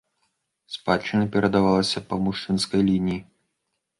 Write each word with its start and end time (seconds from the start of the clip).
Спадчына 0.75 1.25
перадавалася 1.35 2.03
па 2.13 2.21
мужчынскай 2.25 2.81
лініі. 2.91 3.21